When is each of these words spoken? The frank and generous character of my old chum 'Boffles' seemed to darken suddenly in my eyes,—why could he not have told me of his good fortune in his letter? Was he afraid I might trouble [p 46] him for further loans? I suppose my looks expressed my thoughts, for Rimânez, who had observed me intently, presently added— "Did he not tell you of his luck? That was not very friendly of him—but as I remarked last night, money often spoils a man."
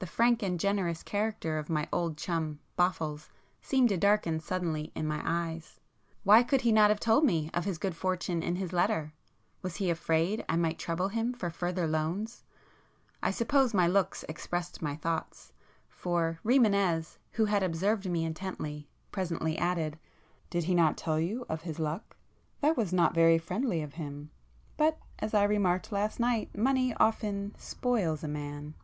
The 0.00 0.08
frank 0.08 0.42
and 0.42 0.58
generous 0.58 1.04
character 1.04 1.56
of 1.56 1.70
my 1.70 1.88
old 1.92 2.16
chum 2.18 2.58
'Boffles' 2.76 3.28
seemed 3.60 3.90
to 3.90 3.96
darken 3.96 4.40
suddenly 4.40 4.90
in 4.96 5.06
my 5.06 5.22
eyes,—why 5.24 6.42
could 6.42 6.62
he 6.62 6.72
not 6.72 6.90
have 6.90 6.98
told 6.98 7.24
me 7.24 7.48
of 7.54 7.64
his 7.64 7.78
good 7.78 7.94
fortune 7.94 8.42
in 8.42 8.56
his 8.56 8.72
letter? 8.72 9.12
Was 9.62 9.76
he 9.76 9.88
afraid 9.88 10.44
I 10.48 10.56
might 10.56 10.80
trouble 10.80 11.10
[p 11.10 11.14
46] 11.14 11.18
him 11.20 11.38
for 11.38 11.50
further 11.50 11.86
loans? 11.86 12.42
I 13.22 13.30
suppose 13.30 13.72
my 13.72 13.86
looks 13.86 14.24
expressed 14.28 14.82
my 14.82 14.96
thoughts, 14.96 15.52
for 15.88 16.40
Rimânez, 16.44 17.18
who 17.30 17.44
had 17.44 17.62
observed 17.62 18.10
me 18.10 18.24
intently, 18.24 18.88
presently 19.12 19.56
added— 19.56 19.96
"Did 20.50 20.64
he 20.64 20.74
not 20.74 20.96
tell 20.96 21.20
you 21.20 21.46
of 21.48 21.62
his 21.62 21.78
luck? 21.78 22.16
That 22.62 22.76
was 22.76 22.92
not 22.92 23.14
very 23.14 23.38
friendly 23.38 23.80
of 23.80 23.94
him—but 23.94 24.98
as 25.20 25.34
I 25.34 25.44
remarked 25.44 25.92
last 25.92 26.18
night, 26.18 26.52
money 26.58 26.92
often 26.94 27.54
spoils 27.58 28.24
a 28.24 28.26
man." 28.28 28.74